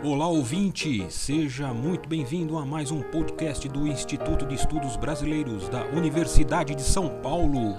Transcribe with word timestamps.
Olá 0.00 0.28
ouvinte, 0.28 1.08
seja 1.10 1.74
muito 1.74 2.08
bem-vindo 2.08 2.56
a 2.56 2.64
mais 2.64 2.92
um 2.92 3.02
podcast 3.02 3.68
do 3.68 3.84
Instituto 3.84 4.46
de 4.46 4.54
Estudos 4.54 4.96
Brasileiros 4.96 5.68
da 5.68 5.86
Universidade 5.86 6.72
de 6.76 6.84
São 6.84 7.20
Paulo. 7.20 7.76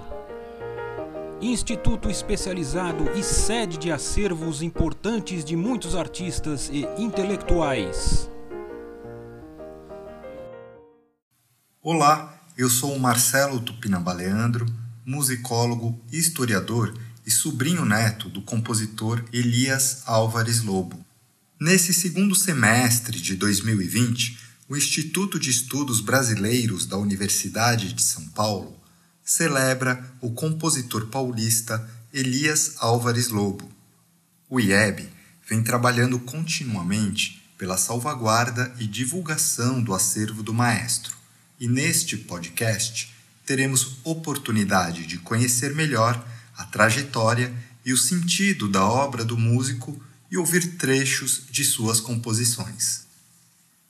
Instituto 1.41 2.09
especializado 2.09 3.09
e 3.17 3.23
sede 3.23 3.77
de 3.77 3.89
acervos 3.89 4.61
importantes 4.61 5.45
de 5.45 5.55
muitos 5.55 5.95
artistas 5.95 6.69
e 6.73 6.85
intelectuais. 7.01 8.29
Olá, 11.81 12.37
eu 12.57 12.69
sou 12.69 12.99
Marcelo 12.99 13.61
Tupinamba 13.61 14.11
Leandro, 14.11 14.65
musicólogo, 15.05 15.97
historiador 16.11 16.93
e 17.25 17.31
sobrinho 17.31 17.85
neto 17.85 18.27
do 18.27 18.41
compositor 18.41 19.23
Elias 19.31 20.03
Álvares 20.05 20.61
Lobo. 20.61 21.08
Nesse 21.59 21.93
segundo 21.93 22.35
semestre 22.35 23.19
de 23.19 23.35
2020, 23.35 24.39
o 24.69 24.77
Instituto 24.77 25.37
de 25.37 25.49
Estudos 25.49 25.99
Brasileiros 25.99 26.85
da 26.85 26.97
Universidade 26.97 27.91
de 27.91 28.01
São 28.01 28.25
Paulo 28.29 28.79
celebra 29.21 30.09
o 30.21 30.31
compositor 30.31 31.07
paulista 31.07 31.85
Elias 32.13 32.75
Álvares 32.77 33.27
Lobo. 33.27 33.69
O 34.49 34.57
IEB 34.57 35.09
vem 35.49 35.61
trabalhando 35.61 36.17
continuamente 36.19 37.43
pela 37.57 37.77
salvaguarda 37.77 38.73
e 38.79 38.87
divulgação 38.87 39.83
do 39.83 39.93
acervo 39.93 40.41
do 40.41 40.53
maestro, 40.53 41.13
e 41.59 41.67
neste 41.67 42.15
podcast 42.15 43.13
teremos 43.45 43.97
oportunidade 44.05 45.05
de 45.05 45.17
conhecer 45.17 45.75
melhor 45.75 46.25
a 46.55 46.63
trajetória 46.63 47.53
e 47.85 47.91
o 47.91 47.97
sentido 47.97 48.69
da 48.69 48.85
obra 48.85 49.25
do 49.25 49.37
músico 49.37 50.01
e 50.31 50.37
ouvir 50.37 50.77
trechos 50.77 51.43
de 51.49 51.63
suas 51.63 51.99
composições. 51.99 53.07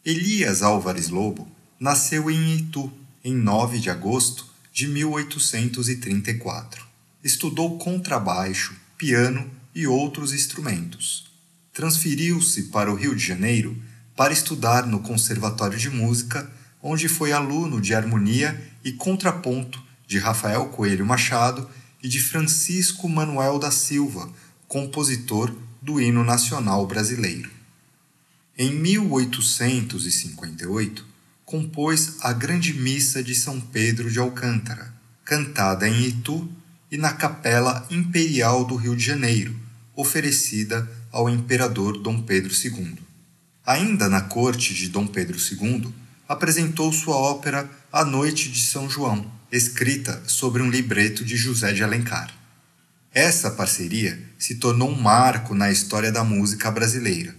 Elias 0.05 0.61
Álvares 0.61 1.09
Lobo 1.09 1.47
nasceu 1.79 2.31
em 2.31 2.55
Itu 2.55 2.91
em 3.23 3.35
9 3.35 3.79
de 3.79 3.89
agosto 3.89 4.47
de 4.71 4.87
1834. 4.87 6.85
Estudou 7.23 7.77
contrabaixo, 7.77 8.75
piano 8.97 9.49
e 9.75 9.85
outros 9.85 10.33
instrumentos. 10.33 11.29
Transferiu-se 11.73 12.63
para 12.63 12.91
o 12.91 12.95
Rio 12.95 13.15
de 13.15 13.25
Janeiro 13.25 13.77
para 14.15 14.33
estudar 14.33 14.85
no 14.85 15.01
Conservatório 15.01 15.77
de 15.77 15.89
Música, 15.89 16.49
onde 16.81 17.07
foi 17.07 17.31
aluno 17.31 17.81
de 17.81 17.93
harmonia 17.93 18.59
e 18.83 18.91
contraponto 18.91 19.81
de 20.07 20.17
Rafael 20.17 20.67
Coelho 20.67 21.05
Machado 21.05 21.69
e 22.01 22.07
de 22.07 22.19
Francisco 22.19 23.07
Manuel 23.07 23.59
da 23.59 23.71
Silva, 23.71 24.31
compositor 24.67 25.53
do 25.81 26.01
hino 26.01 26.23
nacional 26.23 26.85
brasileiro. 26.85 27.49
Em 28.57 28.71
1858, 28.73 31.05
compôs 31.45 32.17
a 32.21 32.33
Grande 32.33 32.73
Missa 32.73 33.23
de 33.23 33.33
São 33.33 33.59
Pedro 33.59 34.11
de 34.11 34.19
Alcântara, 34.19 34.93
cantada 35.23 35.87
em 35.87 36.05
Itu 36.05 36.51
e 36.91 36.97
na 36.97 37.13
Capela 37.13 37.87
Imperial 37.89 38.65
do 38.65 38.75
Rio 38.75 38.95
de 38.95 39.03
Janeiro, 39.03 39.55
oferecida 39.95 40.87
ao 41.11 41.27
imperador 41.29 41.97
Dom 41.97 42.21
Pedro 42.21 42.53
II. 42.53 42.99
Ainda 43.65 44.07
na 44.09 44.21
corte 44.21 44.73
de 44.73 44.89
Dom 44.89 45.07
Pedro 45.07 45.37
II, 45.37 45.93
apresentou 46.27 46.91
sua 46.93 47.15
ópera 47.15 47.69
A 47.91 48.05
Noite 48.05 48.49
de 48.49 48.59
São 48.59 48.89
João, 48.89 49.31
escrita 49.51 50.21
sobre 50.27 50.61
um 50.61 50.69
libreto 50.69 51.25
de 51.25 51.35
José 51.35 51.73
de 51.73 51.83
Alencar. 51.83 52.38
Essa 53.13 53.49
parceria 53.49 54.21
se 54.37 54.55
tornou 54.55 54.89
um 54.89 55.01
marco 55.01 55.55
na 55.55 55.71
história 55.71 56.11
da 56.11 56.23
música 56.23 56.69
brasileira. 56.69 57.35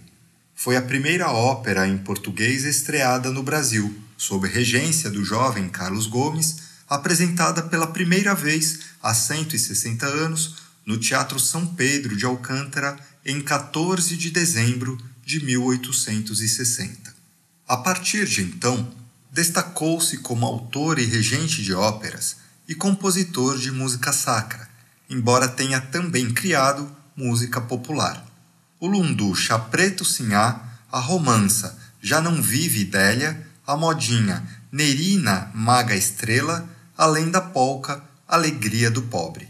Foi 0.53 0.75
a 0.75 0.81
primeira 0.81 1.31
ópera 1.31 1.87
em 1.87 1.97
português 1.97 2.65
estreada 2.65 3.31
no 3.31 3.41
Brasil, 3.41 3.97
sob 4.17 4.47
regência 4.47 5.09
do 5.09 5.23
jovem 5.23 5.69
Carlos 5.69 6.07
Gomes, 6.07 6.57
apresentada 6.89 7.63
pela 7.63 7.87
primeira 7.87 8.35
vez 8.35 8.79
há 9.01 9.13
160 9.13 10.05
anos 10.05 10.55
no 10.85 10.97
Teatro 10.97 11.39
São 11.39 11.65
Pedro 11.65 12.17
de 12.17 12.25
Alcântara 12.25 12.97
em 13.25 13.39
14 13.39 14.17
de 14.17 14.29
dezembro 14.29 14.97
de 15.25 15.43
1860. 15.43 17.15
A 17.65 17.77
partir 17.77 18.25
de 18.25 18.41
então, 18.41 18.91
destacou-se 19.31 20.17
como 20.17 20.45
autor 20.45 20.99
e 20.99 21.05
regente 21.05 21.63
de 21.63 21.73
óperas 21.73 22.35
e 22.67 22.75
compositor 22.75 23.57
de 23.57 23.71
música 23.71 24.11
sacra, 24.11 24.69
embora 25.11 25.45
tenha 25.45 25.81
também 25.81 26.33
criado 26.33 26.89
música 27.17 27.59
popular. 27.59 28.25
O 28.79 28.87
lundu 28.87 29.35
Chá 29.35 29.59
Preto 29.59 30.05
Sinhá, 30.05 30.79
a 30.89 30.99
romança 30.99 31.77
Já 32.01 32.21
Não 32.21 32.41
Vive 32.41 32.79
Idélia, 32.79 33.45
a 33.67 33.75
modinha 33.75 34.41
Nerina 34.71 35.51
Maga 35.53 35.93
Estrela, 35.93 36.67
além 36.97 37.29
da 37.29 37.41
polca 37.41 38.01
Alegria 38.25 38.89
do 38.89 39.01
Pobre. 39.01 39.49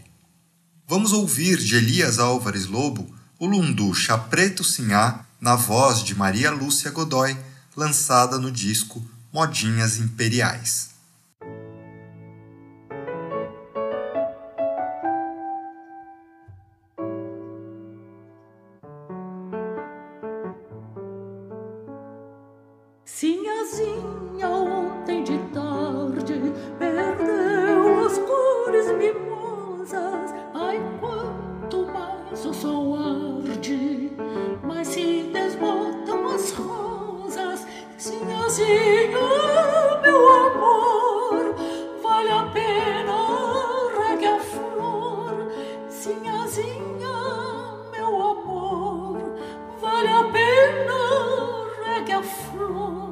Vamos 0.88 1.12
ouvir 1.12 1.58
de 1.58 1.76
Elias 1.76 2.18
Álvares 2.18 2.66
Lobo 2.66 3.14
o 3.38 3.46
lundu 3.46 3.94
Chá 3.94 4.18
Preto 4.18 4.64
Sinhá, 4.64 5.24
na 5.40 5.54
voz 5.54 6.02
de 6.02 6.14
Maria 6.16 6.50
Lúcia 6.50 6.90
Godoy, 6.90 7.36
lançada 7.76 8.36
no 8.36 8.50
disco 8.50 9.04
Modinhas 9.32 9.96
Imperiais. 9.96 10.91
Sinhazinha 23.22 24.48
ontem 24.48 25.22
de 25.22 25.38
tarde 25.54 26.52
perdeu 26.76 28.04
as 28.04 28.18
cores 28.18 28.90
mimosas. 28.98 30.34
Ai, 30.52 30.80
quanto 30.98 31.86
mais 31.92 32.44
o 32.44 32.52
sol 32.52 32.96
arde, 32.96 34.10
mais 34.64 34.88
se 34.88 35.30
desbotam 35.32 36.26
as 36.34 36.50
rosas. 36.50 37.64
Sinhazinha, 37.96 39.20
meu 40.02 40.28
amor, 40.28 41.54
vale 42.02 42.28
a 42.28 42.50
pena 42.52 43.98
regue 44.00 44.26
a 44.26 44.40
flor. 44.40 45.52
Sinhazinha, 45.88 47.12
meu 47.92 48.20
amor, 48.20 49.16
vale 49.80 50.08
a 50.08 50.24
pena 50.24 51.68
regue 51.86 52.12
a 52.14 52.20
flor. 52.20 53.11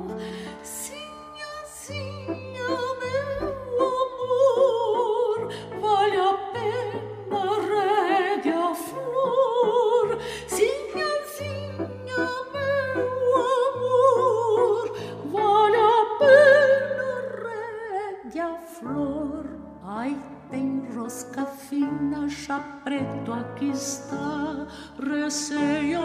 Preto 23.60 23.64
aqui 23.64 23.70
está, 23.70 24.66
receia 24.98 26.00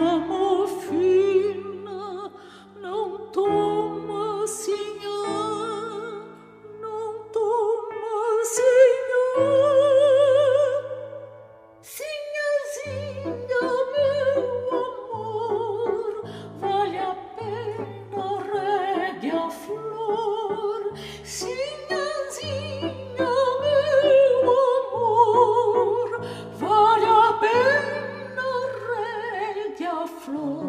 flor. 30.26 30.65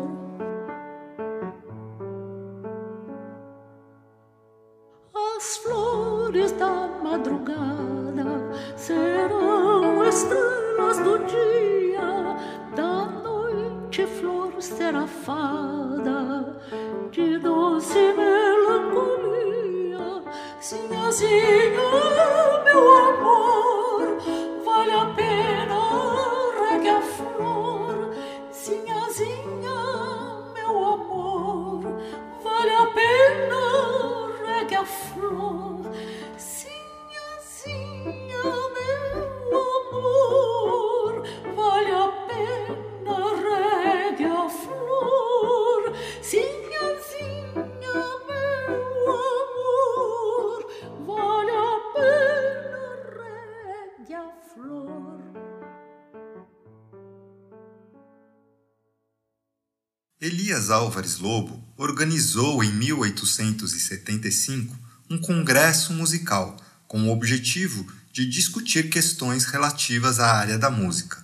Elias 60.20 60.72
Álvares 60.72 61.20
Lobo 61.20 61.64
organizou 61.78 62.64
em 62.64 62.74
1875 62.74 64.76
um 65.12 65.20
congresso 65.20 65.94
musical 65.94 66.58
com 66.88 67.04
o 67.04 67.12
objetivo 67.12 67.86
de 68.12 68.28
discutir 68.28 68.90
questões 68.90 69.46
relativas 69.46 70.20
à 70.20 70.34
área 70.34 70.58
da 70.58 70.72
música. 70.72 71.24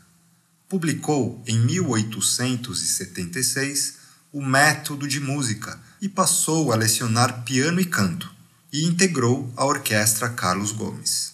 Publicou 0.69 1.43
em 1.47 1.57
1876 1.57 3.95
o 4.31 4.45
Método 4.45 5.07
de 5.07 5.19
Música 5.19 5.81
e 5.99 6.07
passou 6.07 6.71
a 6.71 6.75
lecionar 6.75 7.43
piano 7.43 7.81
e 7.81 7.85
canto, 7.85 8.31
e 8.71 8.85
integrou 8.85 9.51
a 9.57 9.65
Orquestra 9.65 10.29
Carlos 10.29 10.71
Gomes. 10.71 11.33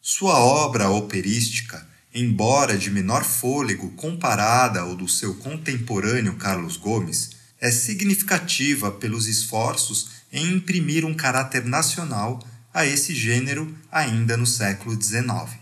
Sua 0.00 0.38
obra 0.38 0.88
operística 0.88 1.89
embora 2.14 2.76
de 2.76 2.90
menor 2.90 3.24
fôlego 3.24 3.90
comparada 3.90 4.80
ao 4.80 4.96
do 4.96 5.08
seu 5.08 5.34
contemporâneo 5.34 6.36
Carlos 6.36 6.76
Gomes, 6.76 7.30
é 7.60 7.70
significativa 7.70 8.90
pelos 8.90 9.26
esforços 9.26 10.08
em 10.32 10.54
imprimir 10.54 11.04
um 11.04 11.14
caráter 11.14 11.64
nacional 11.64 12.42
a 12.72 12.86
esse 12.86 13.14
gênero 13.14 13.76
ainda 13.90 14.36
no 14.36 14.46
século 14.46 15.00
XIX. 15.00 15.58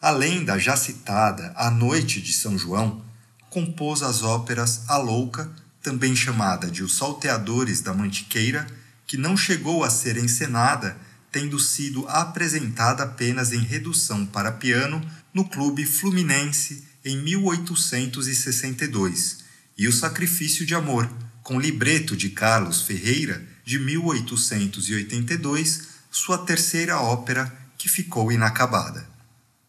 Além 0.00 0.44
da 0.44 0.58
já 0.58 0.76
citada 0.76 1.52
A 1.56 1.70
Noite 1.70 2.20
de 2.20 2.32
São 2.32 2.58
João, 2.58 3.02
compôs 3.48 4.02
as 4.02 4.22
óperas 4.22 4.82
A 4.88 4.98
Louca, 4.98 5.50
também 5.82 6.14
chamada 6.14 6.70
de 6.70 6.82
Os 6.82 6.96
Salteadores 6.96 7.80
da 7.80 7.94
Mantiqueira, 7.94 8.66
que 9.06 9.16
não 9.16 9.36
chegou 9.36 9.84
a 9.84 9.90
ser 9.90 10.16
encenada, 10.16 10.96
tendo 11.30 11.58
sido 11.58 12.06
apresentada 12.08 13.04
apenas 13.04 13.52
em 13.52 13.60
redução 13.60 14.26
para 14.26 14.52
piano 14.52 15.00
no 15.36 15.44
Clube 15.44 15.84
Fluminense 15.84 16.82
em 17.04 17.18
1862, 17.18 19.44
e 19.76 19.86
O 19.86 19.92
Sacrifício 19.92 20.64
de 20.64 20.74
Amor, 20.74 21.06
com 21.42 21.60
libreto 21.60 22.16
de 22.16 22.30
Carlos 22.30 22.80
Ferreira, 22.80 23.46
de 23.62 23.78
1882, 23.78 25.88
sua 26.10 26.38
terceira 26.38 26.98
ópera 26.98 27.54
que 27.76 27.86
ficou 27.86 28.32
inacabada. 28.32 29.06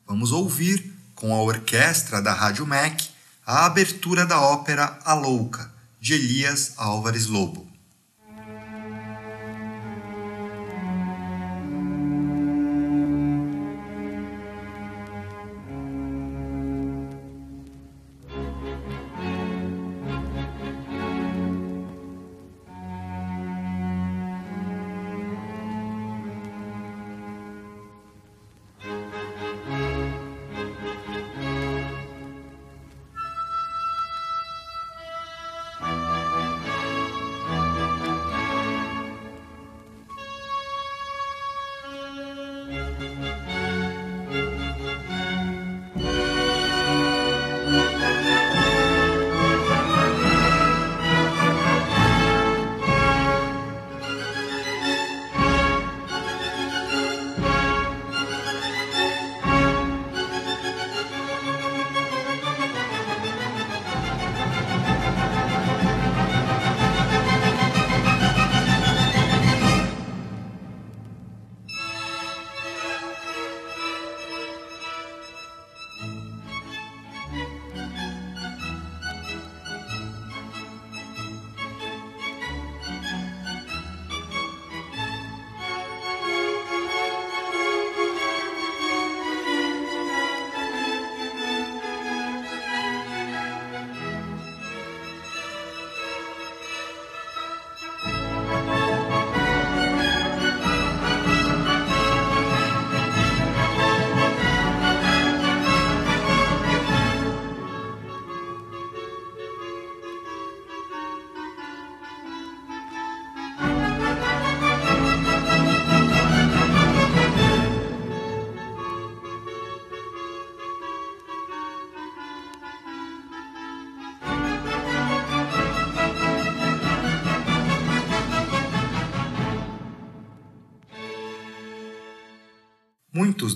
Vamos 0.08 0.32
ouvir, 0.32 0.94
com 1.14 1.36
a 1.36 1.42
orquestra 1.42 2.22
da 2.22 2.32
Rádio 2.32 2.66
MEC, 2.66 3.10
a 3.46 3.66
abertura 3.66 4.26
da 4.26 4.40
ópera 4.40 4.98
A 5.04 5.14
Louca, 5.14 5.70
de 6.00 6.14
Elias 6.14 6.76
Álvares 6.78 7.26
Lobo. 7.26 7.67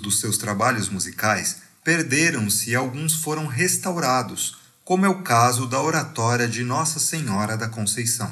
Dos 0.01 0.20
seus 0.20 0.38
trabalhos 0.38 0.89
musicais 0.89 1.58
perderam-se 1.84 2.72
e 2.72 2.75
alguns 2.75 3.13
foram 3.13 3.48
restaurados, 3.48 4.58
como 4.84 5.05
é 5.05 5.10
o 5.10 5.22
caso 5.22 5.67
da 5.67 5.81
oratória 5.81 6.48
de 6.48 6.63
Nossa 6.63 7.00
Senhora 7.00 7.55
da 7.55 7.70
Conceição. 7.70 8.31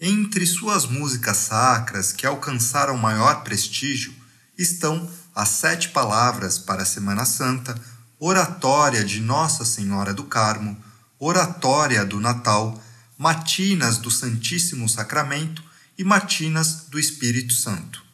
Entre 0.00 0.44
suas 0.44 0.84
músicas 0.84 1.36
sacras 1.36 2.12
que 2.12 2.26
alcançaram 2.26 2.96
maior 2.96 3.44
prestígio 3.44 4.12
estão 4.58 5.08
as 5.34 5.48
Sete 5.48 5.90
Palavras 5.90 6.58
para 6.58 6.82
a 6.82 6.86
Semana 6.86 7.24
Santa, 7.24 7.80
Oratória 8.18 9.04
de 9.04 9.20
Nossa 9.20 9.64
Senhora 9.64 10.12
do 10.12 10.24
Carmo, 10.24 10.76
Oratória 11.18 12.04
do 12.04 12.18
Natal, 12.18 12.82
Matinas 13.16 13.98
do 13.98 14.10
Santíssimo 14.10 14.88
Sacramento 14.88 15.62
e 15.96 16.02
Matinas 16.02 16.86
do 16.88 16.98
Espírito 16.98 17.54
Santo. 17.54 18.11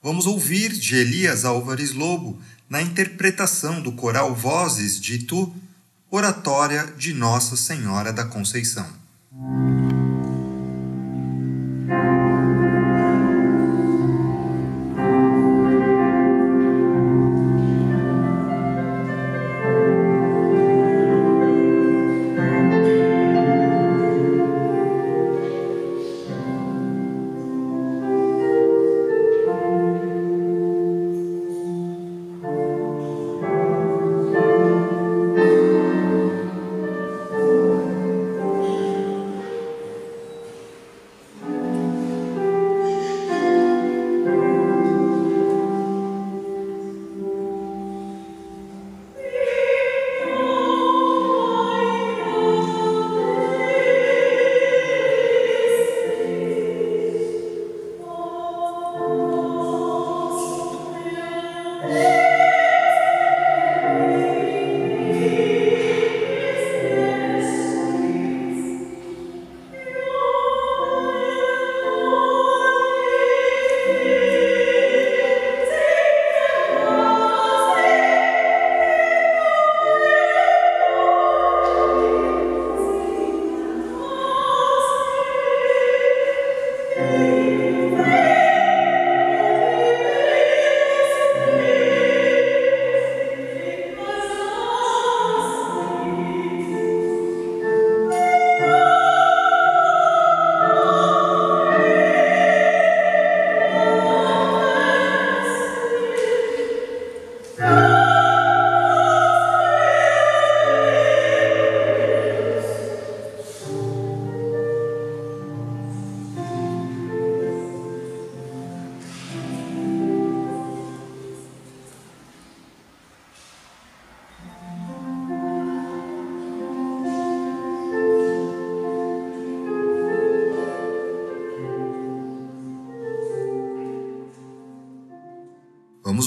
Vamos 0.00 0.26
ouvir 0.26 0.70
de 0.70 0.94
Elias 0.94 1.44
Álvares 1.44 1.92
Lobo, 1.92 2.40
na 2.70 2.80
interpretação 2.80 3.82
do 3.82 3.90
coral 3.90 4.32
Vozes 4.32 5.00
de 5.00 5.16
Itu, 5.16 5.52
Oratória 6.08 6.86
de 6.96 7.12
Nossa 7.12 7.56
Senhora 7.56 8.12
da 8.12 8.24
Conceição. 8.24 8.86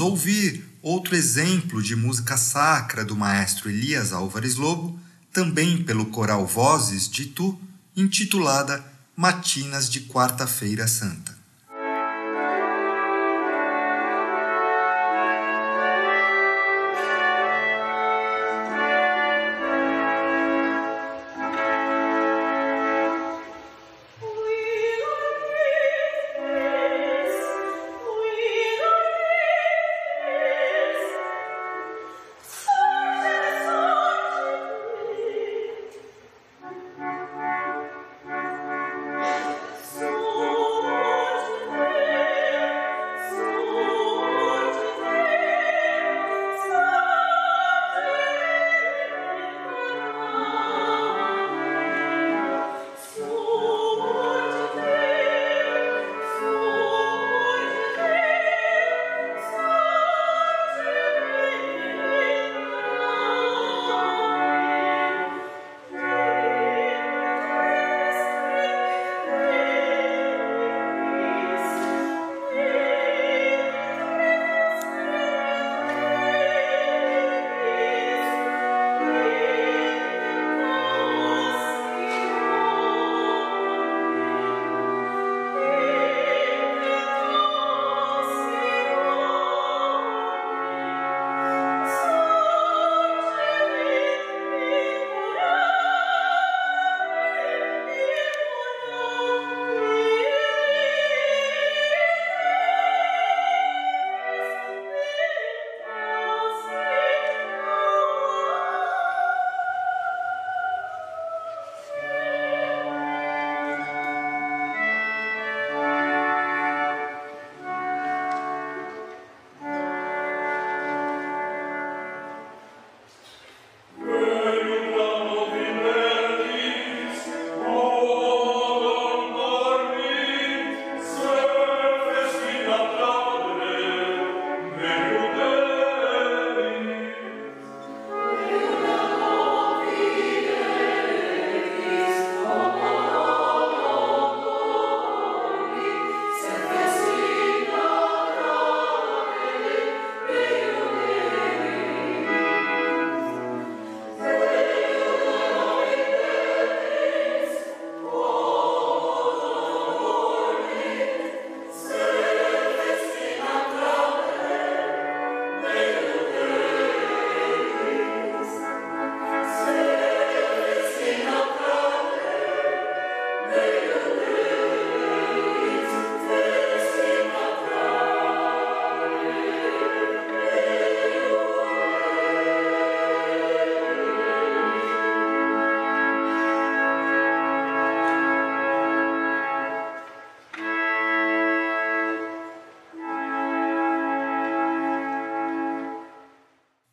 Ouvir 0.01 0.77
outro 0.81 1.15
exemplo 1.15 1.81
de 1.81 1.95
música 1.95 2.35
sacra 2.35 3.05
do 3.05 3.15
maestro 3.15 3.69
Elias 3.69 4.11
Álvares 4.11 4.55
Lobo, 4.55 4.99
também 5.31 5.83
pelo 5.83 6.07
coral 6.07 6.45
Vozes 6.45 7.07
de 7.09 7.27
Tu, 7.27 7.59
intitulada 7.95 8.83
Matinas 9.15 9.89
de 9.89 10.01
Quarta-feira 10.01 10.87
Santa. 10.87 11.30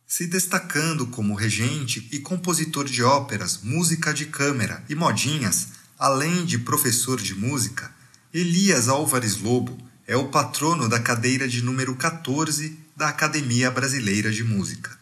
Se 0.09 0.27
destacando 0.27 1.07
como 1.09 1.35
regente 1.35 2.09
e 2.11 2.19
compositor 2.19 2.87
de 2.87 3.03
óperas, 3.03 3.61
música 3.63 4.15
de 4.15 4.25
câmara 4.25 4.83
e 4.89 4.95
modinhas, 4.95 5.69
além 5.99 6.47
de 6.47 6.59
professor 6.59 7.21
de 7.21 7.35
música, 7.35 7.93
Elias 8.33 8.89
Álvares 8.89 9.37
Lobo 9.37 9.77
é 10.07 10.17
o 10.17 10.29
patrono 10.29 10.89
da 10.89 10.99
cadeira 10.99 11.47
de 11.47 11.61
número 11.61 11.95
14 11.95 12.79
da 12.97 13.11
Academia 13.11 13.71
Brasileira 13.71 14.33
de 14.33 14.43
Música. 14.43 14.99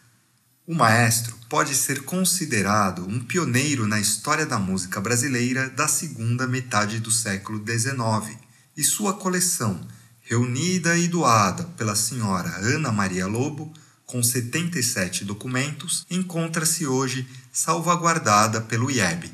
O 0.67 0.75
maestro 0.75 1.33
pode 1.47 1.73
ser 1.73 2.03
considerado 2.03 3.07
um 3.07 3.21
pioneiro 3.21 3.87
na 3.87 4.01
história 4.01 4.45
da 4.45 4.59
música 4.59 4.99
brasileira 4.99 5.69
da 5.69 5.87
segunda 5.87 6.45
metade 6.45 6.99
do 6.99 7.11
século 7.11 7.63
XIX, 7.65 8.37
e 8.75 8.83
sua 8.83 9.13
coleção, 9.13 9.87
reunida 10.19 10.97
e 10.97 11.07
doada 11.07 11.63
pela 11.77 11.95
senhora 11.95 12.49
Ana 12.57 12.91
Maria 12.91 13.25
Lobo, 13.25 13.73
com 14.07 14.23
77 14.23 15.25
documentos, 15.25 16.05
encontra-se 16.09 16.87
hoje 16.87 17.27
salvaguardada 17.51 18.61
pelo 18.61 18.89
IEB. 18.89 19.29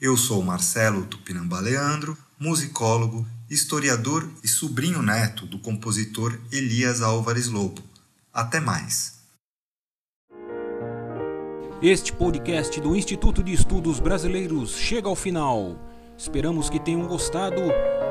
Eu 0.00 0.16
sou 0.16 0.42
Marcelo 0.42 1.04
Tupinambá 1.04 1.60
Leandro, 1.60 2.16
musicólogo, 2.40 3.26
historiador 3.50 4.26
e 4.42 4.48
sobrinho 4.48 5.02
neto 5.02 5.46
do 5.46 5.58
compositor 5.58 6.38
Elias 6.50 7.02
Álvares 7.02 7.48
Lobo. 7.48 7.82
Até 8.32 8.60
mais. 8.60 9.14
Este 11.82 12.10
podcast 12.10 12.80
do 12.80 12.96
Instituto 12.96 13.42
de 13.42 13.52
Estudos 13.52 14.00
Brasileiros 14.00 14.74
chega 14.74 15.06
ao 15.06 15.14
final. 15.14 15.78
Esperamos 16.16 16.70
que 16.70 16.80
tenham 16.80 17.06
gostado 17.06 17.60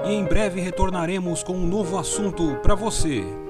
e 0.05 0.11
em 0.11 0.23
breve 0.25 0.61
retornaremos 0.61 1.41
com 1.41 1.57
um 1.57 1.67
novo 1.67 1.97
assunto 1.97 2.55
para 2.61 2.75
você. 2.75 3.42